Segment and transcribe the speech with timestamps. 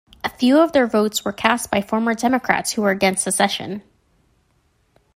[0.23, 3.83] A few of their votes were cast by former Democrats who were against secession.